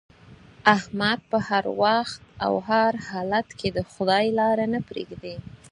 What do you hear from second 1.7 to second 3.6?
وخت او هر حالت